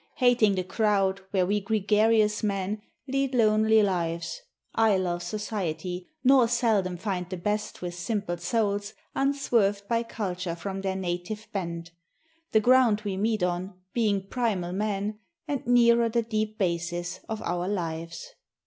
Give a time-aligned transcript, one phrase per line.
[0.15, 4.41] Hating the crowd, where we gregarious men Lead lonely lives,
[4.73, 10.81] I love society, Nor seldom find the best with simple souls Unswerved by culture from
[10.81, 11.91] their native bent,
[12.51, 17.67] The ground we meet on being primal man And nearer the deep bases of our
[17.67, 18.33] lives.